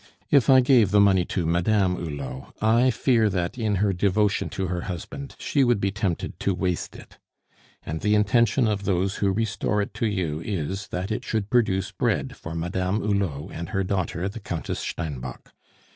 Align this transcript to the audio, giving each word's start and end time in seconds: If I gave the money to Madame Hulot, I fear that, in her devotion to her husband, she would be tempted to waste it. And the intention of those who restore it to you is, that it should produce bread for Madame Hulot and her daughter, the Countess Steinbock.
If 0.31 0.49
I 0.49 0.61
gave 0.61 0.89
the 0.89 0.99
money 0.99 1.25
to 1.25 1.45
Madame 1.45 1.95
Hulot, 1.95 2.55
I 2.59 2.89
fear 2.89 3.29
that, 3.29 3.55
in 3.55 3.75
her 3.75 3.93
devotion 3.93 4.49
to 4.49 4.65
her 4.65 4.81
husband, 4.85 5.35
she 5.37 5.63
would 5.63 5.79
be 5.79 5.91
tempted 5.91 6.39
to 6.39 6.55
waste 6.55 6.95
it. 6.95 7.19
And 7.83 8.01
the 8.01 8.15
intention 8.15 8.67
of 8.67 8.85
those 8.85 9.17
who 9.17 9.31
restore 9.31 9.79
it 9.79 9.93
to 9.93 10.07
you 10.07 10.41
is, 10.43 10.87
that 10.87 11.11
it 11.11 11.23
should 11.23 11.51
produce 11.51 11.91
bread 11.91 12.35
for 12.35 12.55
Madame 12.55 13.01
Hulot 13.01 13.51
and 13.51 13.69
her 13.69 13.83
daughter, 13.83 14.27
the 14.27 14.39
Countess 14.39 14.79
Steinbock. 14.79 15.53